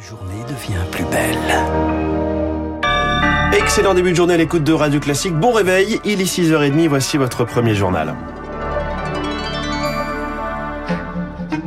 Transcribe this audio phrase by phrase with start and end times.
[0.00, 1.38] Journée devient plus belle.
[3.56, 5.34] Excellent début de journée à l'écoute de Radio Classique.
[5.34, 8.16] Bon réveil, il est 6h30, voici votre premier journal.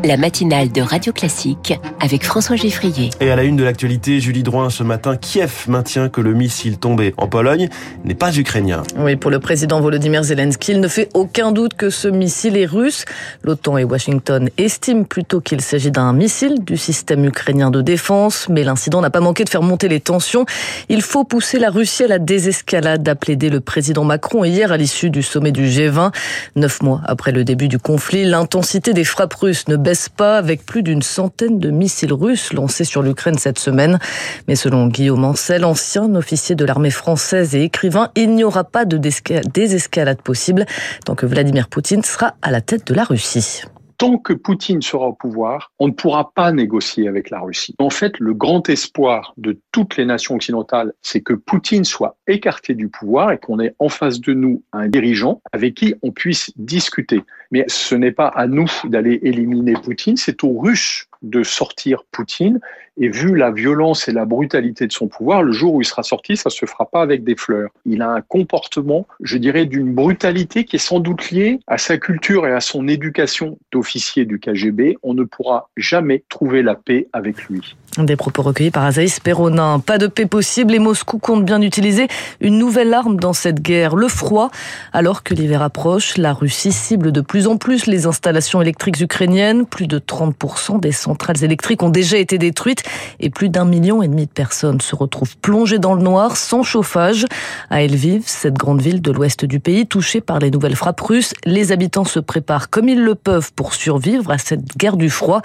[0.08, 3.10] La matinale de Radio Classique avec François Geffrier.
[3.20, 6.78] Et à la une de l'actualité, Julie Drouin, ce matin, Kiev maintient que le missile
[6.78, 7.68] tombé en Pologne
[8.06, 8.84] n'est pas ukrainien.
[8.98, 12.66] Oui, pour le président Volodymyr Zelensky, il ne fait aucun doute que ce missile est
[12.66, 13.04] russe.
[13.44, 18.64] L'OTAN et Washington estiment plutôt qu'il s'agit d'un missile du système ukrainien de défense, mais
[18.64, 20.46] l'incident n'a pas manqué de faire monter les tensions.
[20.88, 24.78] Il faut pousser la Russie à la désescalade, a plaidé le président Macron hier à
[24.78, 26.14] l'issue du sommet du G20.
[26.56, 30.66] Neuf mois après le début du conflit, l'intensité des frappes russes ne baisse pas avec
[30.66, 34.00] plus d'une centaine de missiles russes lancés sur l'Ukraine cette semaine.
[34.48, 38.86] Mais selon Guillaume Ancel, ancien officier de l'armée française et écrivain, il n'y aura pas
[38.86, 40.66] de désescalade possible
[41.06, 43.64] tant que Vladimir Poutine sera à la tête de la Russie
[43.98, 47.76] tant que Poutine sera au pouvoir, on ne pourra pas négocier avec la Russie.
[47.80, 52.76] En fait, le grand espoir de toutes les nations occidentales, c'est que Poutine soit écarté
[52.76, 56.52] du pouvoir et qu'on ait en face de nous un dirigeant avec qui on puisse
[56.58, 57.24] discuter.
[57.52, 62.60] Mais ce n'est pas à nous d'aller éliminer Poutine, c'est aux Russes de sortir Poutine.
[63.00, 66.02] Et vu la violence et la brutalité de son pouvoir, le jour où il sera
[66.02, 67.70] sorti, ça se fera pas avec des fleurs.
[67.86, 71.98] Il a un comportement, je dirais, d'une brutalité qui est sans doute liée à sa
[71.98, 74.98] culture et à son éducation d'officier du KGB.
[75.04, 77.76] On ne pourra jamais trouver la paix avec lui.
[77.98, 79.80] Des propos recueillis par Azaïs Peronin.
[79.80, 82.08] Pas de paix possible et Moscou compte bien utiliser
[82.42, 84.52] une nouvelle arme dans cette guerre, le froid.
[84.94, 89.66] Alors que l'hiver approche, la Russie cible de plus en plus les installations électriques ukrainiennes.
[89.66, 92.84] Plus de 30% des centrales électriques ont déjà été détruites
[93.20, 96.64] et plus d'un million et demi de personnes se retrouvent plongées dans le noir, sans
[96.64, 97.26] chauffage.
[97.70, 101.34] À Lviv, cette grande ville de l'ouest du pays, touchée par les nouvelles frappes russes,
[101.46, 105.42] les habitants se préparent comme ils le peuvent pour survivre à cette guerre du froid.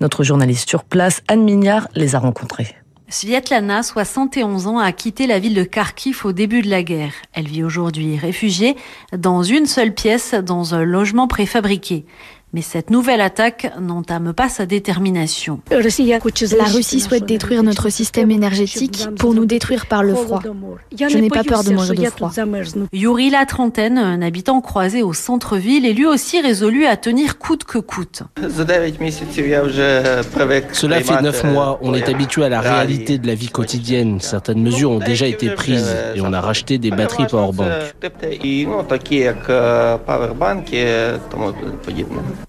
[0.00, 2.76] Notre journaliste sur place, Anne Mignard, les a rencontrés.
[3.08, 7.12] Svietlana, 71 ans, a quitté la ville de Kharkiv au début de la guerre.
[7.32, 8.76] Elle vit aujourd'hui réfugiée
[9.16, 12.04] dans une seule pièce dans un logement préfabriqué.
[12.56, 15.60] Mais cette nouvelle attaque n'entame pas sa détermination.
[15.70, 15.76] La
[16.64, 20.40] Russie souhaite détruire notre système énergétique pour nous détruire par le froid.
[20.98, 22.32] Je n'ai pas peur de mourir de froid.
[22.94, 27.64] Yuri, la trentaine, un habitant croisé au centre-ville, est lui aussi résolu à tenir coûte
[27.64, 28.22] que coûte.
[30.72, 34.18] Cela fait neuf mois, on est habitué à la réalité de la vie quotidienne.
[34.22, 37.66] Certaines mesures ont déjà été prises et on a racheté des batteries powerbank.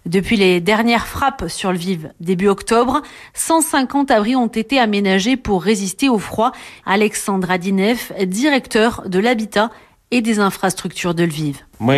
[0.06, 3.02] Depuis les dernières frappes sur le Lviv début octobre,
[3.34, 6.52] 150 abris ont été aménagés pour résister au froid.
[6.86, 9.70] Alexandre Adinev, directeur de l'habitat
[10.12, 11.67] et des infrastructures de Lviv.
[11.80, 11.92] Nous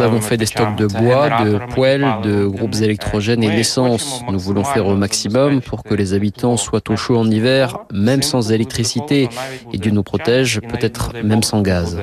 [0.00, 4.22] avons fait des stocks de bois, de poêles, de groupes électrogènes et d'essence.
[4.30, 8.22] Nous voulons faire au maximum pour que les habitants soient au chaud en hiver, même
[8.22, 9.28] sans électricité,
[9.72, 11.96] et Dieu nous protège, peut-être même sans gaz.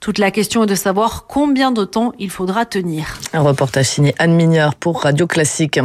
[0.00, 3.20] Toute la question est de savoir combien de temps il faudra tenir.
[3.32, 5.78] Un reportage signé Anne Mignard pour Radio Classique.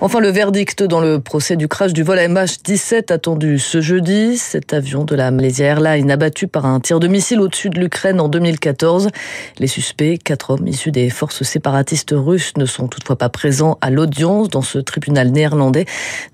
[0.00, 4.38] Enfin, le verdict dans le procès du crash du vol MH17 attendu ce jeudi.
[4.38, 8.20] Cet avion de la Malaysia Airlines abattu par un tir de missile au-dessus de l'Ukraine
[8.20, 9.10] en 2014.
[9.58, 13.90] Les suspects, quatre hommes issus des forces séparatistes russes, ne sont toutefois pas présents à
[13.90, 15.84] l'audience dans ce tribunal néerlandais.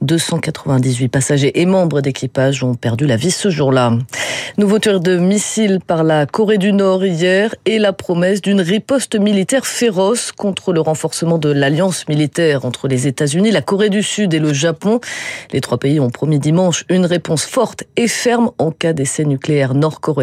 [0.02, 3.92] 298 passagers et membres d'équipage ont perdu la vie ce jour-là.
[4.56, 9.18] Nouveau tir de missile par la Corée du Nord hier et la promesse d'une riposte
[9.18, 14.32] militaire féroce contre le renforcement de l'alliance militaire entre les États-Unis, la Corée du Sud
[14.34, 15.00] et le Japon.
[15.52, 19.74] Les trois pays ont promis dimanche une réponse forte et ferme en cas d'essai nucléaire
[19.74, 20.19] nord-coréen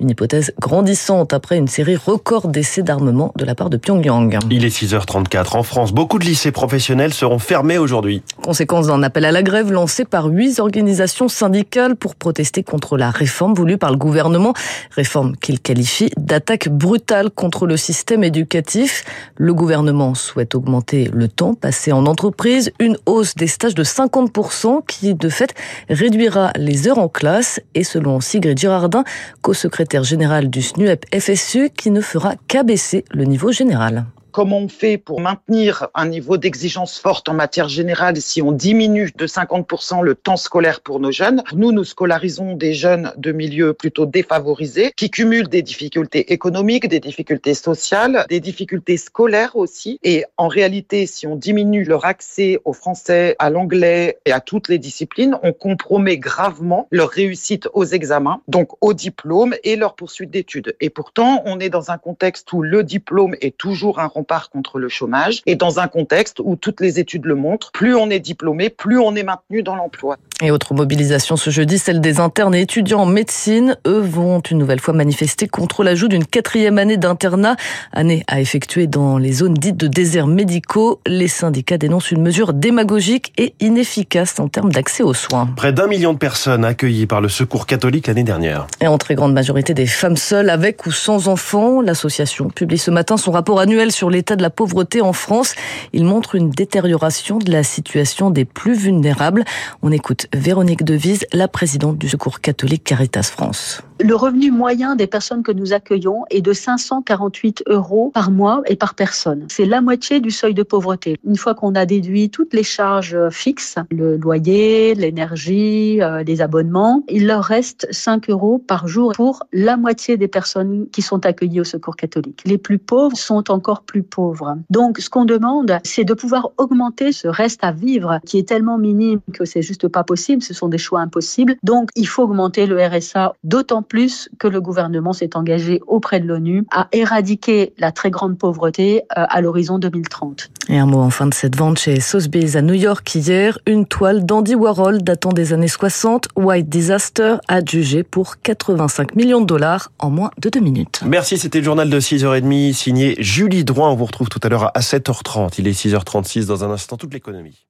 [0.00, 4.38] une hypothèse grandissante après une série record d'essais d'armement de la part de Pyongyang.
[4.50, 5.92] Il est 6h34 en France.
[5.92, 8.22] Beaucoup de lycées professionnels seront fermés aujourd'hui.
[8.42, 13.10] Conséquence d'un appel à la grève lancé par huit organisations syndicales pour protester contre la
[13.10, 14.54] réforme voulue par le gouvernement.
[14.90, 19.04] Réforme qu'il qualifie d'attaque brutale contre le système éducatif.
[19.36, 24.84] Le gouvernement souhaite augmenter le temps passé en entreprise, une hausse des stages de 50%
[24.86, 25.54] qui, de fait,
[25.88, 27.60] réduira les heures en classe.
[27.74, 29.04] Et selon Sigrid Girardin,
[29.42, 34.98] co-secrétaire général du SNUEP FSU, qui ne fera qu'abaisser le niveau général comment on fait
[34.98, 40.14] pour maintenir un niveau d'exigence forte en matière générale si on diminue de 50% le
[40.14, 41.42] temps scolaire pour nos jeunes?
[41.54, 47.00] Nous, nous scolarisons des jeunes de milieux plutôt défavorisés qui cumulent des difficultés économiques, des
[47.00, 49.98] difficultés sociales, des difficultés scolaires aussi.
[50.02, 54.68] Et en réalité, si on diminue leur accès au français, à l'anglais et à toutes
[54.68, 60.30] les disciplines, on compromet gravement leur réussite aux examens, donc au diplôme et leur poursuite
[60.30, 60.76] d'études.
[60.80, 64.78] Et pourtant, on est dans un contexte où le diplôme est toujours un rempart contre
[64.78, 68.18] le chômage et dans un contexte où toutes les études le montrent, plus on est
[68.18, 70.16] diplômé, plus on est maintenu dans l'emploi.
[70.40, 73.76] Et autre mobilisation ce jeudi, celle des internes et étudiants en médecine.
[73.88, 77.56] Eux vont une nouvelle fois manifester contre l'ajout d'une quatrième année d'internat,
[77.92, 81.00] année à effectuer dans les zones dites de déserts médicaux.
[81.08, 85.48] Les syndicats dénoncent une mesure démagogique et inefficace en termes d'accès aux soins.
[85.56, 88.68] Près d'un million de personnes accueillies par le Secours catholique l'année dernière.
[88.80, 91.80] Et en très grande majorité des femmes seules, avec ou sans enfants.
[91.80, 95.56] L'association publie ce matin son rapport annuel sur l'état de la pauvreté en France.
[95.92, 99.42] Il montre une détérioration de la situation des plus vulnérables.
[99.82, 103.82] On écoute Véronique Devise, la présidente du Secours catholique Caritas France.
[104.00, 108.76] Le revenu moyen des personnes que nous accueillons est de 548 euros par mois et
[108.76, 109.46] par personne.
[109.48, 111.18] C'est la moitié du seuil de pauvreté.
[111.24, 117.02] Une fois qu'on a déduit toutes les charges fixes, le loyer, l'énergie, euh, les abonnements,
[117.08, 121.60] il leur reste 5 euros par jour pour la moitié des personnes qui sont accueillies
[121.60, 122.42] au Secours catholique.
[122.44, 124.58] Les plus pauvres sont encore plus pauvres.
[124.70, 128.78] Donc, ce qu'on demande, c'est de pouvoir augmenter ce reste à vivre qui est tellement
[128.78, 130.17] minime que c'est juste pas possible.
[130.18, 131.56] Ce sont des choix impossibles.
[131.62, 136.26] Donc, il faut augmenter le RSA d'autant plus que le gouvernement s'est engagé auprès de
[136.26, 140.50] l'ONU à éradiquer la très grande pauvreté euh, à l'horizon 2030.
[140.68, 143.86] Et un mot en fin de cette vente chez Sotheby's à New York hier, une
[143.86, 149.90] toile d'Andy Warhol datant des années 60, White Disaster, adjugée pour 85 millions de dollars
[149.98, 151.00] en moins de deux minutes.
[151.06, 153.90] Merci, c'était le journal de 6h30 signé Julie Droin.
[153.90, 155.54] On vous retrouve tout à l'heure à 7h30.
[155.58, 157.66] Il est 6h36 dans un instant toute l'économie.